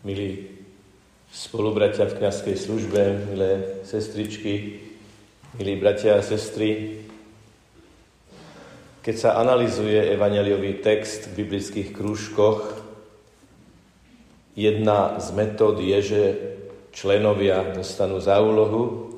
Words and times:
milí 0.00 0.48
spolubratia 1.28 2.08
v 2.08 2.16
kniazkej 2.16 2.56
službe, 2.56 3.00
milé 3.28 3.84
sestričky, 3.84 4.80
milí 5.60 5.76
bratia 5.76 6.16
a 6.16 6.24
sestry. 6.24 7.04
Keď 9.04 9.16
sa 9.16 9.30
analizuje 9.36 10.12
evaneliový 10.16 10.80
text 10.80 11.28
v 11.28 11.44
biblických 11.44 11.92
krúžkoch, 11.92 12.80
jedna 14.56 15.20
z 15.20 15.28
metód 15.36 15.76
je, 15.84 15.98
že 16.00 16.22
členovia 16.96 17.76
dostanú 17.76 18.24
za 18.24 18.40
úlohu 18.40 19.12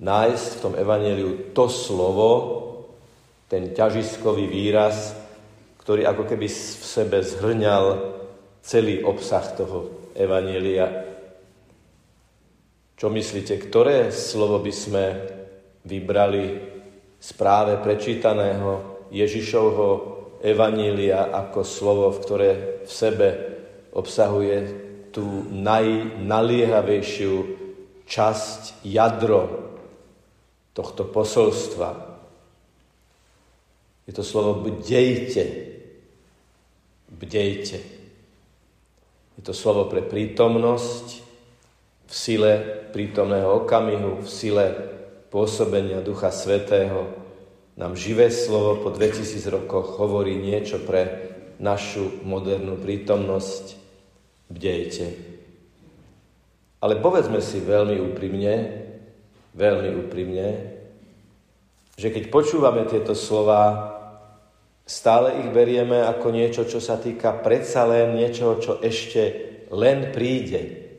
nájsť 0.00 0.48
v 0.56 0.62
tom 0.64 0.74
evaneliu 0.80 1.52
to 1.52 1.68
slovo, 1.68 2.30
ten 3.52 3.76
ťažiskový 3.76 4.48
výraz, 4.48 5.12
ktorý 5.84 6.08
ako 6.08 6.24
keby 6.24 6.48
v 6.48 6.84
sebe 6.88 7.20
zhrňal 7.20 8.19
celý 8.60 9.02
obsah 9.04 9.44
toho 9.56 10.10
evanielia. 10.14 10.86
Čo 12.96 13.08
myslíte, 13.08 13.56
ktoré 13.56 14.12
slovo 14.12 14.60
by 14.60 14.72
sme 14.72 15.04
vybrali 15.88 16.44
z 17.20 17.30
práve 17.36 17.80
prečítaného 17.80 19.04
Ježišovho 19.12 19.88
evanília 20.40 21.32
ako 21.32 21.60
slovo, 21.64 22.12
v 22.12 22.22
ktoré 22.24 22.50
v 22.84 22.90
sebe 22.90 23.28
obsahuje 23.92 24.56
tú 25.10 25.44
najnaliehavejšiu 25.50 27.34
časť, 28.06 28.86
jadro 28.86 29.70
tohto 30.72 31.04
posolstva. 31.06 31.90
Je 34.06 34.12
to 34.14 34.22
slovo 34.24 34.64
bdejte. 34.64 35.44
Bdejte. 37.10 37.99
Je 39.38 39.42
to 39.46 39.54
slovo 39.54 39.86
pre 39.86 40.02
prítomnosť 40.02 41.06
v 42.10 42.14
sile 42.14 42.52
prítomného 42.90 43.62
okamihu, 43.62 44.26
v 44.26 44.28
sile 44.28 44.66
pôsobenia 45.30 46.02
Ducha 46.02 46.34
Svetého. 46.34 47.06
Nám 47.78 47.94
živé 47.94 48.34
slovo 48.34 48.82
po 48.82 48.90
2000 48.90 49.46
rokoch 49.46 49.94
hovorí 50.02 50.34
niečo 50.36 50.82
pre 50.82 51.30
našu 51.62 52.24
modernú 52.26 52.74
prítomnosť. 52.80 53.78
Bdejte. 54.50 55.06
Ale 56.82 56.98
povedzme 56.98 57.38
si 57.38 57.62
veľmi 57.62 58.00
úprimne, 58.10 58.54
veľmi 59.54 59.90
úprimne, 60.02 60.48
že 62.00 62.08
keď 62.08 62.32
počúvame 62.32 62.88
tieto 62.88 63.12
slova, 63.12 63.99
Stále 64.86 65.44
ich 65.44 65.50
berieme 65.54 66.02
ako 66.02 66.34
niečo, 66.34 66.66
čo 66.66 66.82
sa 66.82 66.98
týka 66.98 67.40
predsa 67.40 67.86
len 67.86 68.18
niečoho, 68.18 68.58
čo 68.58 68.72
ešte 68.82 69.22
len 69.70 70.10
príde. 70.10 70.90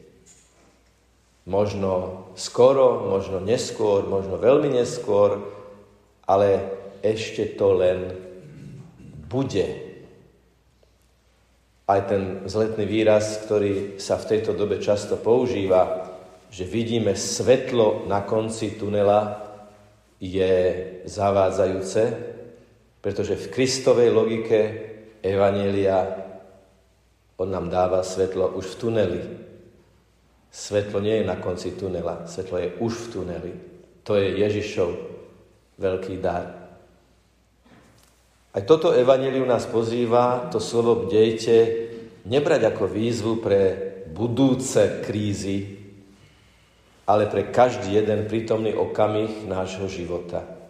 Možno 1.43 2.23
skoro, 2.39 3.09
možno 3.11 3.43
neskôr, 3.43 4.07
možno 4.07 4.39
veľmi 4.39 4.71
neskôr, 4.71 5.43
ale 6.23 6.71
ešte 7.03 7.57
to 7.59 7.75
len 7.75 7.99
bude. 9.27 9.67
Aj 11.89 11.99
ten 12.07 12.47
zletný 12.47 12.87
výraz, 12.87 13.43
ktorý 13.43 13.99
sa 13.99 14.15
v 14.15 14.27
tejto 14.37 14.55
dobe 14.55 14.79
často 14.79 15.19
používa, 15.19 16.07
že 16.47 16.63
vidíme 16.63 17.15
svetlo 17.15 18.07
na 18.07 18.23
konci 18.23 18.79
tunela, 18.79 19.51
je 20.21 20.53
zavádzajúce, 21.09 22.30
pretože 23.01 23.33
v 23.35 23.49
Kristovej 23.49 24.13
logike 24.13 24.59
Evanielia 25.25 26.05
on 27.41 27.49
nám 27.49 27.73
dáva 27.73 28.05
svetlo 28.05 28.53
už 28.53 28.65
v 28.65 28.77
tuneli. 28.77 29.21
Svetlo 30.53 31.01
nie 31.01 31.21
je 31.21 31.25
na 31.25 31.41
konci 31.41 31.73
tunela, 31.73 32.29
svetlo 32.29 32.61
je 32.61 32.69
už 32.77 32.93
v 32.93 33.07
tuneli. 33.09 33.53
To 34.05 34.13
je 34.13 34.37
Ježišov 34.45 34.89
veľký 35.81 36.21
dar. 36.21 36.61
Aj 38.51 38.61
toto 38.67 38.93
evanelium 38.93 39.47
nás 39.47 39.65
pozýva, 39.65 40.51
to 40.51 40.59
slovo 40.59 41.07
bdejte, 41.07 41.55
nebrať 42.27 42.61
ako 42.69 42.83
výzvu 42.85 43.33
pre 43.39 43.61
budúce 44.11 45.01
krízy, 45.01 45.81
ale 47.07 47.31
pre 47.31 47.49
každý 47.49 47.95
jeden 47.95 48.27
prítomný 48.27 48.75
okamih 48.75 49.47
nášho 49.47 49.87
života 49.87 50.60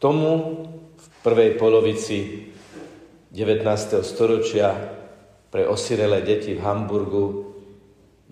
tomu 0.00 0.64
v 0.96 1.06
prvej 1.20 1.60
polovici 1.60 2.48
19. 3.36 4.00
storočia 4.00 4.72
pre 5.52 5.68
osirelé 5.68 6.24
deti 6.24 6.56
v 6.56 6.64
Hamburgu 6.64 7.52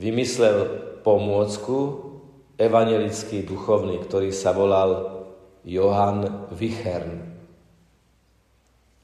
vymyslel 0.01 0.65
pomôcku 1.05 2.09
evangelický 2.57 3.45
duchovný, 3.45 4.01
ktorý 4.01 4.33
sa 4.33 4.57
volal 4.57 5.23
Johann 5.69 6.49
Wichern. 6.57 7.37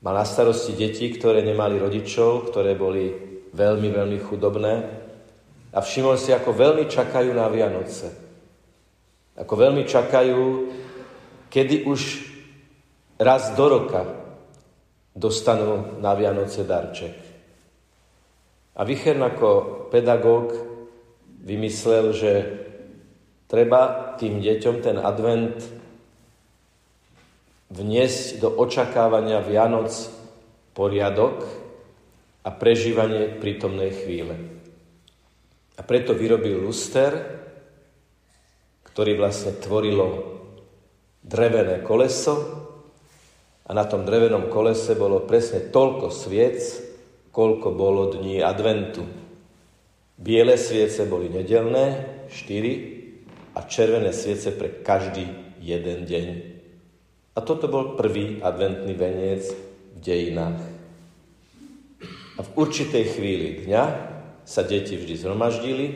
Mal 0.00 0.14
na 0.16 0.24
starosti 0.24 0.72
deti, 0.72 1.12
ktoré 1.12 1.44
nemali 1.44 1.76
rodičov, 1.76 2.48
ktoré 2.48 2.72
boli 2.72 3.12
veľmi, 3.52 3.88
veľmi 3.92 4.18
chudobné 4.24 4.74
a 5.68 5.78
všimol 5.84 6.16
si, 6.16 6.32
ako 6.32 6.56
veľmi 6.56 6.88
čakajú 6.88 7.30
na 7.36 7.44
Vianoce. 7.52 8.08
Ako 9.36 9.52
veľmi 9.52 9.84
čakajú, 9.84 10.40
kedy 11.52 11.84
už 11.84 12.32
raz 13.18 13.54
do 13.54 13.66
roka 13.68 14.02
dostanú 15.14 16.00
na 16.02 16.14
Vianoce 16.18 16.66
darček. 16.66 17.14
A 18.74 18.82
Vichern 18.82 19.22
ako 19.22 19.86
pedagóg 19.94 20.50
vymyslel, 21.46 22.10
že 22.10 22.32
treba 23.46 24.14
tým 24.18 24.42
deťom 24.42 24.76
ten 24.82 24.98
advent 24.98 25.62
vniesť 27.70 28.42
do 28.42 28.50
očakávania 28.50 29.38
Vianoc 29.46 29.94
poriadok 30.74 31.46
a 32.42 32.50
prežívanie 32.50 33.38
prítomnej 33.38 33.94
chvíle. 33.94 34.34
A 35.74 35.82
preto 35.82 36.14
vyrobil 36.14 36.62
luster, 36.62 37.14
ktorý 38.90 39.18
vlastne 39.18 39.58
tvorilo 39.58 40.38
drevené 41.22 41.82
koleso, 41.82 42.53
a 43.64 43.70
na 43.72 43.84
tom 43.88 44.04
drevenom 44.04 44.52
kolese 44.52 44.92
bolo 44.92 45.24
presne 45.24 45.72
toľko 45.72 46.12
sviec, 46.12 46.60
koľko 47.32 47.72
bolo 47.72 48.12
dní 48.12 48.44
adventu. 48.44 49.02
Biele 50.14 50.60
sviece 50.60 51.08
boli 51.08 51.32
nedelné, 51.32 52.06
štyri, 52.30 52.94
a 53.54 53.62
červené 53.62 54.10
sviece 54.10 54.50
pre 54.50 54.82
každý 54.82 55.30
jeden 55.62 56.04
deň. 56.04 56.26
A 57.34 57.38
toto 57.42 57.70
bol 57.70 57.94
prvý 57.94 58.42
adventný 58.42 58.94
veniec 58.94 59.46
v 59.94 59.98
dejinách. 60.02 60.60
A 62.34 62.40
v 62.42 62.50
určitej 62.58 63.14
chvíli 63.14 63.48
dňa 63.66 63.84
sa 64.42 64.66
deti 64.66 64.98
vždy 64.98 65.14
zhromaždili 65.14 65.86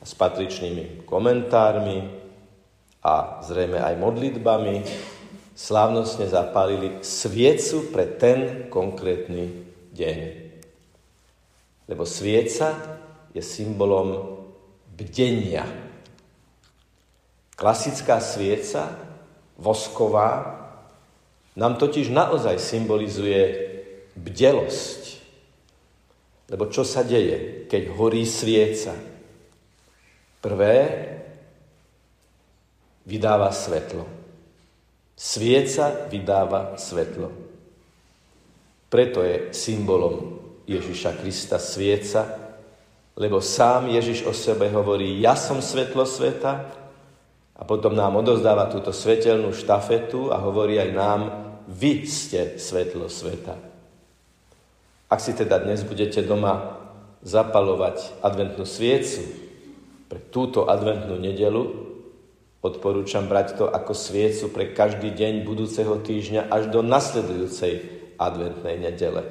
s 0.00 0.14
patričnými 0.14 1.04
komentármi 1.04 1.98
a 3.02 3.42
zrejme 3.42 3.82
aj 3.82 3.94
modlitbami 3.98 4.76
slávnostne 5.60 6.24
zapálili 6.24 7.04
sviecu 7.04 7.92
pre 7.92 8.08
ten 8.08 8.72
konkrétny 8.72 9.52
deň. 9.92 10.18
Lebo 11.84 12.08
svieca 12.08 12.80
je 13.36 13.44
symbolom 13.44 14.40
bdenia. 14.96 15.68
Klasická 17.60 18.24
svieca, 18.24 18.88
vosková, 19.60 20.56
nám 21.52 21.76
totiž 21.76 22.08
naozaj 22.08 22.56
symbolizuje 22.56 23.42
bdelosť. 24.16 25.02
Lebo 26.48 26.72
čo 26.72 26.88
sa 26.88 27.04
deje, 27.04 27.68
keď 27.68 27.92
horí 28.00 28.24
svieca? 28.24 28.96
Prvé, 30.40 30.76
vydáva 33.04 33.52
svetlo. 33.52 34.19
Svieca 35.20 36.08
vydáva 36.08 36.80
svetlo. 36.80 37.28
Preto 38.88 39.20
je 39.20 39.52
symbolom 39.52 40.40
Ježiša 40.64 41.20
Krista 41.20 41.60
svieca, 41.60 42.24
lebo 43.20 43.44
sám 43.44 43.92
Ježiš 43.92 44.24
o 44.24 44.32
sebe 44.32 44.72
hovorí, 44.72 45.20
ja 45.20 45.36
som 45.36 45.60
svetlo 45.60 46.08
sveta 46.08 46.72
a 47.52 47.62
potom 47.68 47.92
nám 47.92 48.16
odozdáva 48.16 48.72
túto 48.72 48.96
svetelnú 48.96 49.52
štafetu 49.52 50.32
a 50.32 50.40
hovorí 50.40 50.80
aj 50.80 50.90
nám, 50.96 51.20
vy 51.68 52.08
ste 52.08 52.56
svetlo 52.56 53.12
sveta. 53.12 53.60
Ak 55.04 55.20
si 55.20 55.36
teda 55.36 55.60
dnes 55.60 55.84
budete 55.84 56.24
doma 56.24 56.80
zapalovať 57.20 58.24
adventnú 58.24 58.64
sviecu 58.64 59.20
pre 60.08 60.16
túto 60.32 60.64
adventnú 60.64 61.20
nedelu, 61.20 61.79
Odporúčam 62.60 63.24
brať 63.24 63.56
to 63.56 63.64
ako 63.72 63.96
sviecu 63.96 64.52
pre 64.52 64.76
každý 64.76 65.16
deň 65.16 65.48
budúceho 65.48 65.96
týždňa 65.96 66.52
až 66.52 66.68
do 66.68 66.84
nasledujúcej 66.84 67.80
adventnej 68.20 68.76
nedele. 68.76 69.24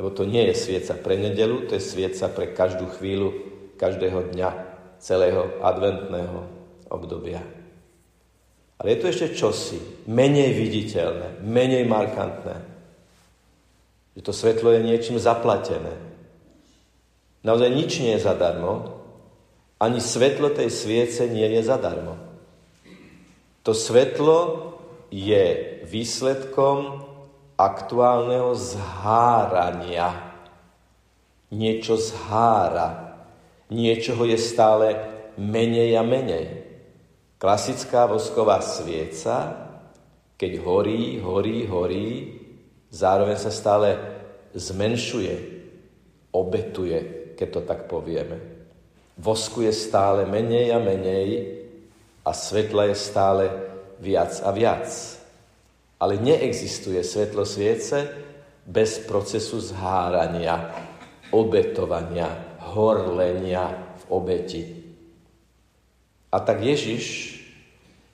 Lebo 0.00 0.08
to 0.08 0.24
nie 0.24 0.48
je 0.48 0.56
svieca 0.56 0.96
pre 0.96 1.20
nedelu, 1.20 1.68
to 1.68 1.76
je 1.76 1.84
svieca 1.84 2.32
pre 2.32 2.56
každú 2.56 2.88
chvíľu, 2.96 3.36
každého 3.76 4.32
dňa, 4.32 4.48
celého 4.96 5.60
adventného 5.60 6.48
obdobia. 6.88 7.44
Ale 8.80 8.96
je 8.96 9.00
tu 9.02 9.04
ešte 9.12 9.36
čosi 9.36 10.08
menej 10.08 10.56
viditeľné, 10.56 11.44
menej 11.44 11.84
markantné. 11.84 12.56
Že 14.16 14.20
to 14.24 14.32
svetlo 14.32 14.68
je 14.72 14.80
niečím 14.88 15.20
zaplatené. 15.20 16.00
Naozaj 17.44 17.68
nič 17.76 18.00
nie 18.00 18.16
je 18.16 18.24
zadarmo, 18.24 19.01
ani 19.82 19.98
svetlo 19.98 20.54
tej 20.54 20.70
sviece 20.70 21.26
nie 21.26 21.42
je 21.58 21.66
zadarmo. 21.66 22.14
To 23.66 23.74
svetlo 23.74 24.38
je 25.10 25.78
výsledkom 25.82 27.02
aktuálneho 27.58 28.54
zhárania. 28.54 30.38
Niečo 31.50 31.98
zhára. 31.98 33.18
Niečoho 33.74 34.22
je 34.22 34.38
stále 34.38 34.86
menej 35.34 35.98
a 35.98 36.06
menej. 36.06 36.62
Klasická 37.42 38.06
vosková 38.06 38.62
svieca, 38.62 39.66
keď 40.38 40.62
horí, 40.62 41.18
horí, 41.18 41.66
horí, 41.66 42.08
zároveň 42.94 43.34
sa 43.34 43.50
stále 43.50 43.98
zmenšuje, 44.54 45.34
obetuje, 46.30 46.98
keď 47.34 47.48
to 47.50 47.60
tak 47.66 47.90
povieme. 47.90 48.51
Vosku 49.18 49.60
je 49.62 49.72
stále 49.72 50.24
menej 50.24 50.72
a 50.72 50.78
menej 50.80 51.60
a 52.24 52.30
svetla 52.32 52.88
je 52.88 52.96
stále 52.96 53.44
viac 54.00 54.40
a 54.40 54.50
viac. 54.50 54.88
Ale 56.00 56.18
neexistuje 56.18 56.98
svetlo 57.04 57.46
sviece 57.46 58.10
bez 58.66 58.98
procesu 59.04 59.60
zhárania, 59.60 60.74
obetovania, 61.30 62.58
horlenia 62.74 63.94
v 64.02 64.04
obeti. 64.10 64.62
A 66.32 66.40
tak 66.40 66.64
Ježiš 66.64 67.38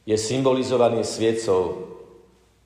je 0.08 0.16
symbolizovaný 0.18 1.04
sviecou 1.04 1.88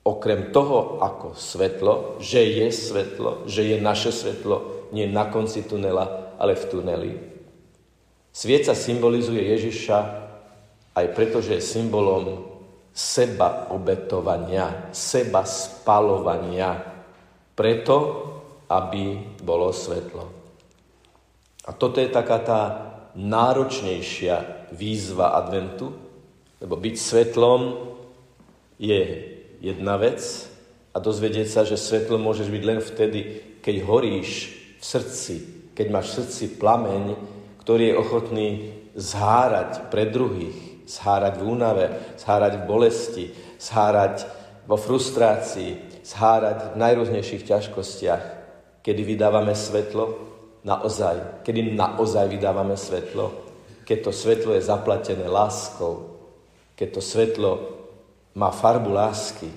okrem 0.03 0.51
toho 0.51 0.99
ako 0.99 1.37
svetlo, 1.37 2.19
že 2.19 2.43
je 2.43 2.67
svetlo, 2.71 3.47
že 3.47 3.63
je 3.63 3.77
naše 3.79 4.11
svetlo, 4.11 4.89
nie 4.91 5.07
na 5.07 5.31
konci 5.31 5.63
tunela, 5.63 6.35
ale 6.35 6.59
v 6.59 6.65
tuneli. 6.67 7.11
Svieca 8.33 8.73
symbolizuje 8.73 9.45
Ježiša 9.45 9.97
aj 10.97 11.05
preto, 11.13 11.37
že 11.37 11.61
je 11.61 11.69
symbolom 11.69 12.49
seba 12.89 13.69
obetovania, 13.69 14.89
seba 14.89 15.45
spalovania, 15.45 16.81
preto, 17.53 17.97
aby 18.69 19.37
bolo 19.41 19.69
svetlo. 19.69 20.25
A 21.65 21.71
toto 21.77 22.01
je 22.01 22.09
taká 22.09 22.37
tá 22.41 22.61
náročnejšia 23.13 24.69
výzva 24.73 25.37
adventu, 25.37 25.93
lebo 26.57 26.73
byť 26.73 26.95
svetlom 26.97 27.61
je 28.81 29.01
jedna 29.61 30.01
vec 30.01 30.19
a 30.93 30.97
dozvedieť 30.97 31.47
sa, 31.49 31.61
že 31.61 31.77
svetlo 31.77 32.17
môžeš 32.17 32.49
byť 32.49 32.63
len 32.65 32.81
vtedy, 32.81 33.19
keď 33.61 33.75
horíš 33.85 34.29
v 34.81 34.83
srdci, 34.83 35.35
keď 35.77 35.87
máš 35.93 36.05
v 36.09 36.15
srdci 36.25 36.45
plameň, 36.57 37.03
ktorý 37.63 37.83
je 37.91 37.99
ochotný 37.99 38.49
zhárať 38.93 39.89
pre 39.89 40.11
druhých, 40.11 40.73
Zhárať 40.83 41.39
v 41.39 41.47
únave, 41.47 41.85
zhárať 42.19 42.59
v 42.59 42.67
bolesti, 42.67 43.25
zhárať 43.55 44.27
vo 44.67 44.75
frustrácii, 44.75 46.03
zhárať 46.03 46.75
v 46.75 46.79
najrôznejších 46.79 47.47
ťažkostiach, 47.47 48.23
kedy 48.83 49.01
vydávame 49.07 49.55
svetlo, 49.55 50.19
naozaj, 50.67 51.43
kedy 51.47 51.71
naozaj 51.71 52.27
vydávame 52.27 52.75
svetlo, 52.75 53.31
keď 53.87 53.97
to 54.03 54.11
svetlo 54.11 54.51
je 54.59 54.67
zaplatené 54.67 55.23
láskou, 55.23 56.19
keď 56.75 56.99
to 56.99 57.01
svetlo 57.01 57.51
má 58.35 58.51
farbu 58.51 58.91
lásky, 58.91 59.47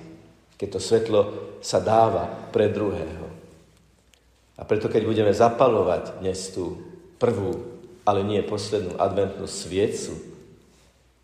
keď 0.55 0.67
to 0.71 0.79
svetlo 0.79 1.21
sa 1.59 1.83
dáva 1.83 2.23
pre 2.55 2.71
druhého. 2.71 3.27
A 4.57 4.63
preto, 4.63 4.87
keď 4.87 5.03
budeme 5.05 5.35
zapalovať 5.35 6.23
dnes 6.23 6.39
tú 6.55 6.79
prvú, 7.19 7.76
ale 8.07 8.23
nie 8.23 8.39
poslednú 8.39 8.95
adventnú 8.95 9.43
sviecu, 9.43 10.15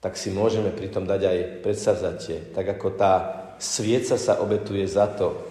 tak 0.03 0.19
si 0.19 0.35
môžeme 0.35 0.67
pritom 0.75 1.07
dať 1.07 1.21
aj 1.23 1.37
predsavzatie. 1.63 2.51
Tak 2.51 2.75
ako 2.75 2.87
tá 2.99 3.13
svieca 3.55 4.19
sa 4.19 4.43
obetuje 4.43 4.83
za 4.83 5.07
to, 5.07 5.47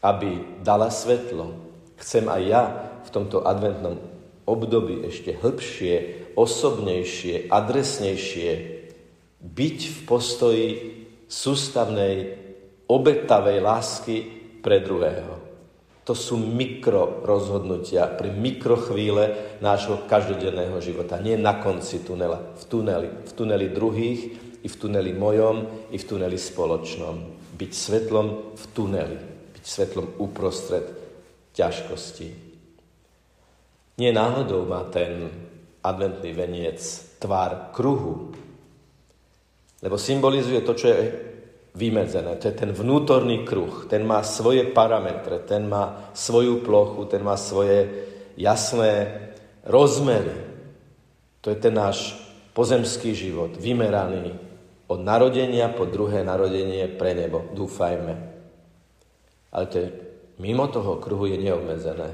aby 0.00 0.40
dala 0.64 0.88
svetlo, 0.88 1.52
chcem 2.00 2.24
aj 2.32 2.42
ja 2.48 2.62
v 3.04 3.08
tomto 3.12 3.44
adventnom 3.44 4.00
období 4.48 5.04
ešte 5.04 5.36
hĺbšie, 5.36 6.24
osobnejšie, 6.32 7.52
adresnejšie 7.52 8.50
byť 9.44 9.78
v 9.84 9.98
postoji 10.08 10.68
sústavnej, 11.28 12.40
obetavej 12.88 13.58
lásky 13.64 14.16
pre 14.60 14.80
druhého. 14.80 15.43
To 16.04 16.12
sú 16.12 16.36
mikro 16.36 17.24
rozhodnutia 17.24 18.04
pri 18.12 18.28
mikrochvíle 18.28 19.56
nášho 19.64 20.04
každodenného 20.04 20.76
života. 20.84 21.16
Nie 21.16 21.40
na 21.40 21.56
konci 21.56 22.04
tunela, 22.04 22.36
v 22.60 22.64
tuneli. 22.68 23.08
V 23.24 23.32
tuneli 23.32 23.72
druhých, 23.72 24.20
i 24.64 24.68
v 24.68 24.76
tuneli 24.76 25.16
mojom, 25.16 25.88
i 25.92 25.96
v 25.96 26.04
tuneli 26.04 26.36
spoločnom. 26.36 27.16
Byť 27.56 27.72
svetlom 27.72 28.26
v 28.52 28.64
tuneli. 28.76 29.18
Byť 29.56 29.64
svetlom 29.64 30.06
uprostred 30.20 30.84
ťažkosti. 31.56 32.28
Nie 33.96 34.10
náhodou 34.12 34.68
má 34.68 34.84
ten 34.92 35.32
adventný 35.84 36.36
veniec 36.36 36.80
tvár 37.16 37.72
kruhu, 37.72 38.32
lebo 39.84 39.96
symbolizuje 40.00 40.60
to, 40.64 40.72
čo 40.72 40.86
je 40.88 41.00
vymedzené. 41.74 42.38
To 42.38 42.46
je 42.48 42.54
ten 42.54 42.70
vnútorný 42.70 43.42
kruh. 43.42 43.90
Ten 43.90 44.06
má 44.06 44.22
svoje 44.22 44.70
parametre, 44.70 45.42
ten 45.42 45.66
má 45.66 46.10
svoju 46.14 46.62
plochu, 46.62 47.10
ten 47.10 47.20
má 47.26 47.34
svoje 47.34 47.90
jasné 48.38 49.10
rozmery. 49.66 50.34
To 51.42 51.50
je 51.50 51.58
ten 51.58 51.74
náš 51.74 52.14
pozemský 52.54 53.12
život, 53.12 53.58
vymeraný 53.58 54.38
od 54.86 55.00
narodenia 55.02 55.68
po 55.74 55.84
druhé 55.90 56.22
narodenie 56.22 56.86
pre 56.94 57.12
nebo. 57.12 57.42
Dúfajme. 57.52 58.14
Ale 59.50 59.64
to 59.66 59.76
je, 59.82 59.88
mimo 60.38 60.70
toho 60.70 61.02
kruhu 61.02 61.26
je 61.26 61.38
neobmedzené. 61.42 62.10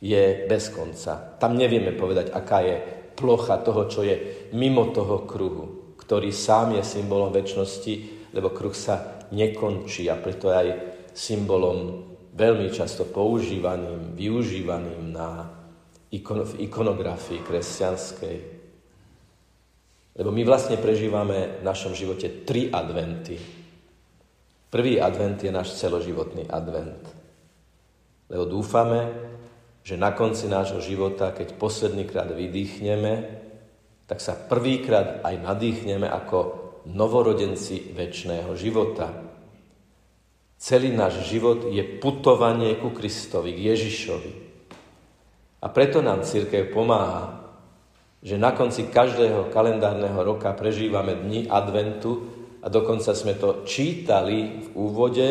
Je 0.00 0.48
bez 0.48 0.72
konca. 0.72 1.36
Tam 1.36 1.60
nevieme 1.60 1.92
povedať, 1.92 2.32
aká 2.32 2.64
je 2.64 2.76
plocha 3.12 3.60
toho, 3.60 3.84
čo 3.84 4.00
je 4.00 4.48
mimo 4.56 4.88
toho 4.96 5.28
kruhu, 5.28 5.94
ktorý 6.00 6.32
sám 6.32 6.80
je 6.80 6.82
symbolom 6.82 7.28
väčšnosti, 7.28 8.19
lebo 8.30 8.54
kruh 8.54 8.74
sa 8.74 9.26
nekončí 9.30 10.06
a 10.06 10.18
preto 10.18 10.50
je 10.50 10.56
aj 10.56 10.68
symbolom 11.14 12.06
veľmi 12.34 12.70
často 12.70 13.06
používaným, 13.10 14.14
využívaným 14.14 15.02
na 15.10 15.50
ikon, 16.14 16.46
v 16.46 16.70
ikonografii 16.70 17.42
kresťanskej. 17.42 18.36
Lebo 20.18 20.30
my 20.34 20.42
vlastne 20.42 20.78
prežívame 20.78 21.60
v 21.60 21.66
našom 21.66 21.94
živote 21.94 22.46
tri 22.46 22.70
adventy. 22.70 23.38
Prvý 24.70 25.02
advent 25.02 25.42
je 25.42 25.50
náš 25.50 25.74
celoživotný 25.78 26.46
advent. 26.46 27.02
Lebo 28.30 28.46
dúfame, 28.46 29.10
že 29.82 29.98
na 29.98 30.14
konci 30.14 30.46
nášho 30.46 30.78
života, 30.78 31.34
keď 31.34 31.58
poslednýkrát 31.58 32.30
vydýchneme, 32.30 33.42
tak 34.06 34.22
sa 34.22 34.38
prvýkrát 34.38 35.22
aj 35.22 35.34
nadýchneme 35.42 36.06
ako 36.06 36.59
novorodenci 36.88 37.92
väčšného 37.92 38.52
života. 38.56 39.12
Celý 40.60 40.92
náš 40.92 41.24
život 41.24 41.72
je 41.72 41.80
putovanie 41.80 42.76
ku 42.76 42.92
Kristovi, 42.92 43.56
k 43.56 43.72
Ježišovi. 43.72 44.32
A 45.60 45.66
preto 45.68 46.00
nám 46.04 46.24
církev 46.24 46.72
pomáha, 46.72 47.40
že 48.20 48.36
na 48.36 48.52
konci 48.52 48.92
každého 48.92 49.48
kalendárneho 49.48 50.20
roka 50.20 50.52
prežívame 50.52 51.16
dni 51.16 51.48
adventu 51.48 52.28
a 52.60 52.68
dokonca 52.68 53.16
sme 53.16 53.32
to 53.36 53.64
čítali 53.64 54.60
v 54.60 54.66
úvode 54.76 55.28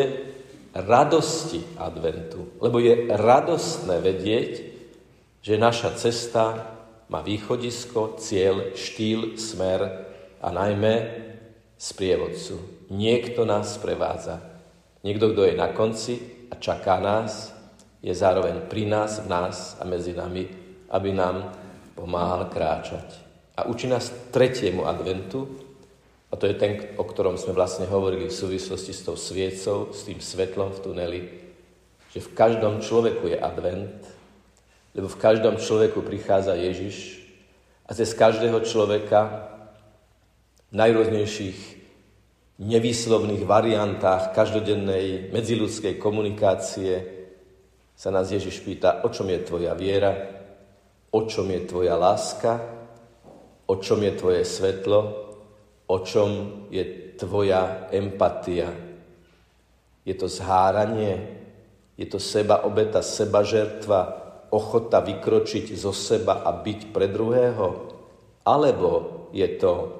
radosti 0.74 1.62
adventu. 1.78 2.58
Lebo 2.58 2.82
je 2.82 3.06
radostné 3.10 4.02
vedieť, 4.02 4.50
že 5.42 5.54
naša 5.62 5.94
cesta 5.94 6.74
má 7.10 7.22
východisko, 7.22 8.18
cieľ, 8.18 8.74
štýl, 8.74 9.38
smer 9.38 9.80
a 10.42 10.48
najmä 10.50 10.94
sprievodcu. 11.80 12.60
Niekto 12.92 13.48
nás 13.48 13.80
sprevádza. 13.80 14.44
Niekto, 15.00 15.32
kto 15.32 15.48
je 15.48 15.54
na 15.56 15.72
konci 15.72 16.20
a 16.52 16.60
čaká 16.60 17.00
nás, 17.00 17.56
je 18.04 18.12
zároveň 18.12 18.68
pri 18.68 18.84
nás, 18.84 19.24
v 19.24 19.32
nás 19.32 19.80
a 19.80 19.88
medzi 19.88 20.12
nami, 20.12 20.44
aby 20.92 21.08
nám 21.16 21.56
pomáhal 21.96 22.52
kráčať. 22.52 23.16
A 23.56 23.64
učí 23.64 23.88
nás 23.88 24.12
tretiemu 24.28 24.84
adventu, 24.84 25.48
a 26.30 26.38
to 26.38 26.46
je 26.46 26.54
ten, 26.54 26.94
o 26.94 27.02
ktorom 27.02 27.34
sme 27.34 27.56
vlastne 27.56 27.90
hovorili 27.90 28.30
v 28.30 28.38
súvislosti 28.38 28.94
s 28.94 29.02
tou 29.02 29.18
sviecou, 29.18 29.90
s 29.90 30.06
tým 30.06 30.20
svetlom 30.22 30.70
v 30.76 30.82
tuneli. 30.84 31.20
že 32.10 32.26
v 32.26 32.34
každom 32.34 32.82
človeku 32.82 33.30
je 33.30 33.38
advent, 33.38 34.02
lebo 34.98 35.06
v 35.06 35.20
každom 35.22 35.62
človeku 35.62 36.02
prichádza 36.02 36.58
Ježiš 36.58 37.22
a 37.86 37.94
cez 37.94 38.10
každého 38.18 38.66
človeka 38.66 39.46
v 40.70 40.74
najrôznejších 40.78 41.58
nevýslovných 42.62 43.42
variantách 43.42 44.30
každodennej 44.30 45.34
medziludskej 45.34 45.98
komunikácie 45.98 47.02
sa 47.98 48.14
nás 48.14 48.30
Ježiš 48.30 48.62
pýta, 48.62 49.02
o 49.02 49.10
čom 49.10 49.28
je 49.34 49.42
tvoja 49.42 49.74
viera, 49.74 50.14
o 51.10 51.26
čom 51.26 51.50
je 51.50 51.60
tvoja 51.66 51.98
láska, 51.98 52.52
o 53.66 53.74
čom 53.82 53.98
je 54.06 54.12
tvoje 54.14 54.42
svetlo, 54.46 55.00
o 55.90 55.96
čom 56.06 56.30
je 56.70 57.16
tvoja 57.18 57.90
empatia. 57.90 58.70
Je 60.06 60.14
to 60.14 60.30
zháranie, 60.30 61.42
je 61.98 62.06
to 62.06 62.22
seba 62.22 62.62
obeta, 62.62 63.02
seba 63.02 63.42
žertva, 63.42 64.00
ochota 64.54 65.02
vykročiť 65.02 65.74
zo 65.74 65.90
seba 65.90 66.46
a 66.46 66.54
byť 66.54 66.94
pre 66.94 67.10
druhého? 67.10 67.66
Alebo 68.46 68.90
je 69.34 69.46
to 69.58 69.99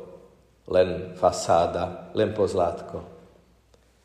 len 0.71 1.19
fasáda, 1.19 2.15
len 2.15 2.31
pozlátko? 2.31 3.03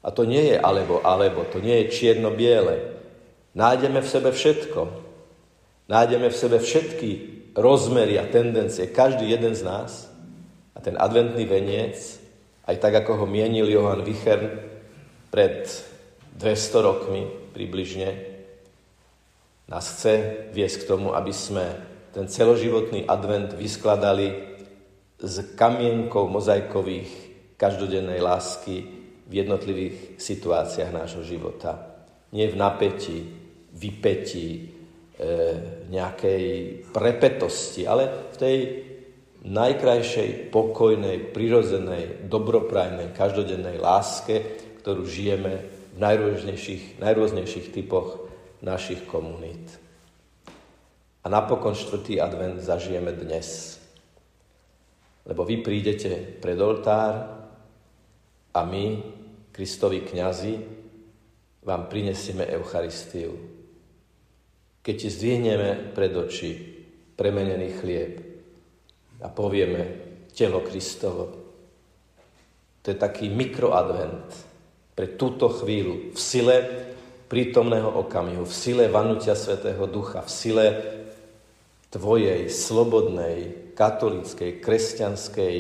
A 0.06 0.10
to 0.10 0.26
nie 0.26 0.54
je 0.54 0.58
alebo, 0.58 1.02
alebo, 1.02 1.46
to 1.50 1.62
nie 1.62 1.86
je 1.86 1.92
čierno-biele. 1.94 2.98
Nájdeme 3.58 4.02
v 4.02 4.12
sebe 4.12 4.30
všetko. 4.34 4.82
Nájdeme 5.90 6.30
v 6.30 6.36
sebe 6.38 6.58
všetky 6.58 7.10
rozmery 7.58 8.18
a 8.18 8.26
tendencie, 8.30 8.90
každý 8.90 9.30
jeden 9.30 9.54
z 9.56 9.66
nás. 9.66 10.10
A 10.76 10.84
ten 10.84 11.00
adventný 11.00 11.48
veniec, 11.48 11.98
aj 12.68 12.78
tak, 12.78 13.06
ako 13.06 13.24
ho 13.24 13.26
mienil 13.26 13.70
Johan 13.70 14.04
Wichern 14.04 14.60
pred 15.32 15.66
200 16.38 16.86
rokmi 16.86 17.24
približne, 17.56 18.36
nás 19.66 19.98
chce 19.98 20.46
viesť 20.54 20.86
k 20.86 20.90
tomu, 20.94 21.18
aby 21.18 21.34
sme 21.34 21.66
ten 22.14 22.30
celoživotný 22.30 23.10
advent 23.10 23.58
vyskladali 23.58 24.55
z 25.20 25.56
kamienkov 25.56 26.28
mozaikových 26.28 27.12
každodennej 27.56 28.20
lásky 28.20 28.76
v 29.26 29.34
jednotlivých 29.34 30.20
situáciách 30.20 30.92
nášho 30.92 31.24
života. 31.24 32.04
Nie 32.36 32.52
v 32.52 32.60
napätí, 32.60 33.18
vypetí, 33.76 34.50
e, 34.56 34.64
nejakej 35.88 36.44
prepetosti, 36.92 37.88
ale 37.88 38.32
v 38.32 38.38
tej 38.38 38.58
najkrajšej, 39.46 40.50
pokojnej, 40.50 41.32
prirodzenej, 41.32 42.26
dobroprajnej, 42.26 43.14
každodennej 43.14 43.78
láske, 43.78 44.42
ktorú 44.82 45.06
žijeme 45.06 45.54
v 45.96 45.98
najrôznejších, 46.02 46.98
najrôznejších 46.98 47.72
typoch 47.72 48.26
našich 48.66 49.06
komunít. 49.06 49.78
A 51.22 51.30
napokon 51.30 51.78
štvrtý 51.78 52.22
advent 52.22 52.62
zažijeme 52.62 53.14
dnes. 53.14 53.78
Lebo 55.26 55.42
vy 55.42 55.66
prídete 55.66 56.38
pred 56.38 56.58
oltár 56.62 57.14
a 58.54 58.62
my, 58.62 58.86
Kristovi 59.50 60.06
kňazi, 60.06 60.54
vám 61.66 61.90
prinesieme 61.90 62.46
Eucharistiu. 62.46 63.34
Keď 64.86 64.96
ti 64.96 65.10
zdvihneme 65.10 65.98
pred 65.98 66.14
oči 66.14 66.54
premenený 67.18 67.70
chlieb 67.82 68.14
a 69.26 69.28
povieme 69.34 69.82
telo 70.30 70.62
Kristovo, 70.62 71.24
to 72.86 72.94
je 72.94 72.98
taký 73.02 73.34
mikroadvent, 73.34 74.30
pre 74.96 75.20
túto 75.20 75.52
chvíľu 75.52 76.16
v 76.16 76.20
sile 76.20 76.56
prítomného 77.28 78.00
okamihu, 78.06 78.48
v 78.48 78.56
sile 78.56 78.88
vanutia 78.88 79.36
Svetého 79.36 79.84
Ducha, 79.92 80.24
v 80.24 80.32
sile 80.32 80.66
tvojej 81.92 82.48
slobodnej, 82.48 83.65
katolíckej, 83.76 84.64
kresťanskej 84.64 85.56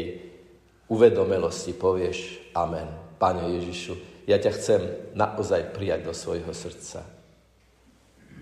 uvedomelosti 0.87 1.75
povieš 1.75 2.51
Amen. 2.55 2.87
Pane 3.15 3.59
Ježišu, 3.59 3.95
ja 4.27 4.35
ťa 4.39 4.51
chcem 4.55 4.81
naozaj 5.15 5.71
prijať 5.71 6.03
do 6.03 6.13
svojho 6.15 6.51
srdca. 6.51 7.03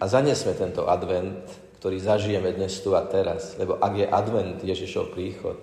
A 0.01 0.03
zaniesme 0.09 0.57
tento 0.57 0.89
advent, 0.89 1.45
ktorý 1.77 2.01
zažijeme 2.01 2.49
dnes 2.55 2.79
tu 2.81 2.97
a 2.97 3.05
teraz, 3.05 3.59
lebo 3.59 3.77
ak 3.77 3.93
je 3.93 4.07
advent 4.07 4.57
Ježišov 4.63 5.13
príchod, 5.13 5.59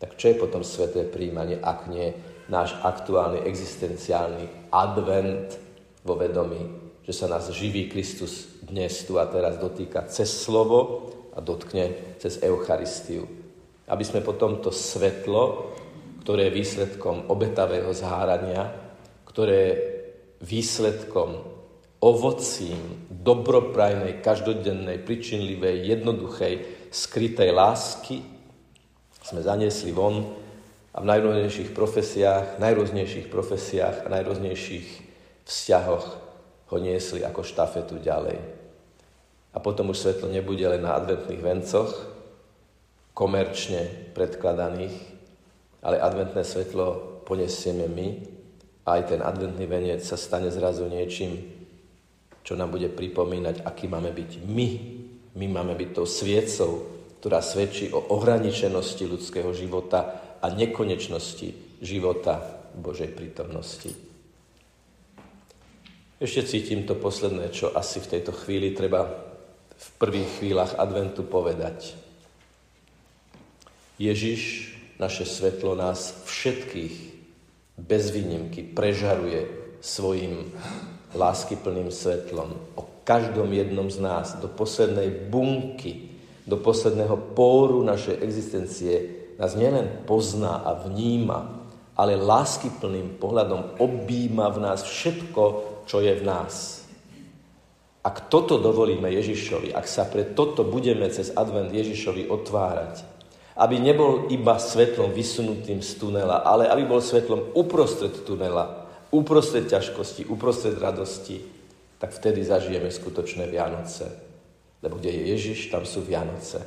tak 0.00 0.16
čo 0.16 0.32
je 0.32 0.40
potom 0.40 0.62
sveté 0.64 1.04
príjmanie, 1.04 1.60
ak 1.60 1.90
nie 1.92 2.14
náš 2.48 2.76
aktuálny 2.80 3.44
existenciálny 3.44 4.72
advent 4.72 5.56
vo 6.04 6.14
vedomí, 6.16 6.60
že 7.04 7.12
sa 7.12 7.28
nás 7.28 7.48
živý 7.52 7.88
Kristus 7.88 8.48
dnes 8.64 9.04
tu 9.04 9.20
a 9.20 9.28
teraz 9.28 9.60
dotýka 9.60 10.08
cez 10.08 10.32
slovo 10.32 11.12
a 11.36 11.40
dotkne 11.44 12.16
cez 12.16 12.40
Eucharistiu. 12.40 13.43
Aby 13.88 14.04
sme 14.04 14.24
potom 14.24 14.64
to 14.64 14.72
svetlo, 14.72 15.76
ktoré 16.24 16.48
je 16.48 16.56
výsledkom 16.56 17.28
obetavého 17.28 17.92
zhárania, 17.92 18.72
ktoré 19.28 19.56
je 19.56 19.74
výsledkom 20.44 21.54
ovocím 22.04 23.08
dobroprajnej, 23.08 24.20
každodennej, 24.20 25.00
pričinlivej, 25.00 25.88
jednoduchej, 25.88 26.54
skrytej 26.92 27.50
lásky, 27.52 28.20
sme 29.24 29.40
zaniesli 29.40 29.88
von 29.92 30.36
a 30.92 31.00
v 31.00 31.08
najrôznejších 31.08 31.72
profesiách, 31.72 32.60
najrôznejších 32.60 33.26
profesiách 33.32 34.04
a 34.04 34.12
najrôznejších 34.12 34.88
vzťahoch 35.48 36.06
ho 36.68 36.76
niesli 36.76 37.24
ako 37.24 37.40
štafetu 37.40 37.96
ďalej. 38.04 38.36
A 39.54 39.58
potom 39.64 39.92
už 39.92 40.00
svetlo 40.04 40.28
nebude 40.28 40.64
len 40.68 40.84
na 40.84 41.00
adventných 41.00 41.40
vencoch, 41.40 42.13
komerčne 43.14 44.10
predkladaných, 44.12 44.94
ale 45.86 46.02
adventné 46.02 46.42
svetlo 46.42 47.22
ponesieme 47.22 47.86
my 47.86 48.08
a 48.84 49.00
aj 49.00 49.02
ten 49.14 49.20
adventný 49.22 49.64
venec 49.64 50.02
sa 50.02 50.18
stane 50.18 50.50
zrazu 50.50 50.84
niečím, 50.90 51.40
čo 52.44 52.58
nám 52.58 52.74
bude 52.74 52.92
pripomínať, 52.92 53.64
aký 53.64 53.88
máme 53.88 54.12
byť 54.12 54.30
my. 54.44 54.68
My 55.34 55.46
máme 55.50 55.74
byť 55.74 55.90
tou 55.96 56.06
sviecou, 56.06 56.86
ktorá 57.18 57.40
svedčí 57.40 57.88
o 57.90 57.98
ohraničenosti 58.12 59.08
ľudského 59.08 59.50
života 59.56 60.20
a 60.44 60.52
nekonečnosti 60.52 61.80
života 61.80 62.38
Božej 62.76 63.16
prítomnosti. 63.16 63.90
Ešte 66.20 66.46
cítim 66.46 66.84
to 66.86 66.94
posledné, 66.94 67.50
čo 67.50 67.72
asi 67.72 67.98
v 67.98 68.10
tejto 68.18 68.32
chvíli 68.36 68.76
treba 68.76 69.08
v 69.74 69.88
prvých 69.98 70.30
chvíľach 70.38 70.78
adventu 70.78 71.26
povedať. 71.26 72.03
Ježiš, 73.98 74.74
naše 74.98 75.22
svetlo 75.22 75.78
nás 75.78 76.22
všetkých 76.26 76.94
bez 77.78 78.10
výnimky 78.10 78.62
prežaruje 78.62 79.46
svojim 79.78 80.50
láskyplným 81.14 81.90
svetlom. 81.94 82.54
O 82.74 82.82
každom 83.06 83.50
jednom 83.54 83.90
z 83.90 83.98
nás, 84.02 84.34
do 84.38 84.50
poslednej 84.50 85.30
bunky, 85.30 86.10
do 86.46 86.58
posledného 86.58 87.36
póru 87.38 87.86
našej 87.86 88.18
existencie 88.22 88.94
nás 89.38 89.54
nielen 89.54 90.06
pozná 90.06 90.62
a 90.62 90.74
vníma, 90.74 91.64
ale 91.94 92.18
láskyplným 92.18 93.22
pohľadom 93.22 93.78
objíma 93.78 94.50
v 94.50 94.58
nás 94.58 94.82
všetko, 94.82 95.42
čo 95.86 96.02
je 96.02 96.12
v 96.18 96.26
nás. 96.26 96.82
Ak 98.04 98.28
toto 98.28 98.60
dovolíme 98.60 99.08
Ježišovi, 99.08 99.72
ak 99.72 99.86
sa 99.88 100.04
pre 100.04 100.36
toto 100.36 100.66
budeme 100.66 101.08
cez 101.08 101.32
advent 101.32 101.72
Ježišovi 101.72 102.28
otvárať, 102.28 103.13
aby 103.54 103.78
nebol 103.78 104.26
iba 104.34 104.58
svetlom 104.58 105.14
vysunutým 105.14 105.78
z 105.78 105.90
tunela, 105.98 106.42
ale 106.42 106.66
aby 106.66 106.82
bol 106.90 106.98
svetlom 106.98 107.54
uprostred 107.54 108.26
tunela, 108.26 108.90
uprostred 109.14 109.70
ťažkosti, 109.70 110.26
uprostred 110.26 110.74
radosti, 110.74 111.38
tak 112.02 112.10
vtedy 112.10 112.42
zažijeme 112.42 112.90
skutočné 112.90 113.46
Vianoce. 113.46 114.10
Lebo 114.82 114.98
kde 114.98 115.14
je 115.14 115.22
Ježiš, 115.32 115.70
tam 115.70 115.86
sú 115.86 116.02
Vianoce. 116.02 116.60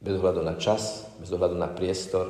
Bez 0.00 0.16
ohľadu 0.16 0.40
na 0.42 0.56
čas, 0.56 1.06
bez 1.20 1.28
ohľadu 1.28 1.60
na 1.60 1.68
priestor, 1.68 2.26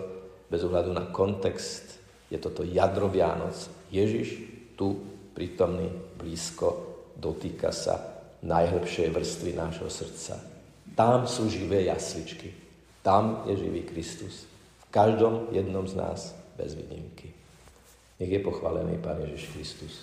bez 0.51 0.61
ohľadu 0.67 0.91
na 0.91 1.07
kontext, 1.09 1.97
je 2.29 2.37
toto 2.37 2.67
jadro 2.67 3.09
Vianoc. 3.09 3.57
Ježiš 3.89 4.37
tu 4.77 4.99
prítomný, 5.33 5.89
blízko, 6.19 6.99
dotýka 7.15 7.71
sa 7.71 8.19
najhlbšej 8.43 9.09
vrstvy 9.15 9.51
nášho 9.55 9.87
srdca. 9.87 10.39
Tam 10.99 11.31
sú 11.31 11.47
živé 11.47 11.87
jasličky. 11.87 12.68
Tam 13.03 13.43
je 13.47 13.57
živý 13.57 13.83
Kristus. 13.83 14.47
V 14.79 14.85
každom 14.91 15.47
jednom 15.51 15.89
z 15.89 15.95
nás 15.95 16.35
bez 16.57 16.75
výnimky. 16.75 17.31
Nech 18.21 18.31
je 18.31 18.39
pochválený 18.39 18.99
Pán 18.99 19.21
Ježiš 19.21 19.49
Kristus. 19.55 20.03